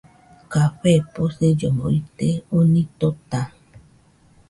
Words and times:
Café 0.55 0.93
posillomo 1.17 1.85
ite, 1.99 2.29
oni 2.65 2.83
tota 3.01 3.41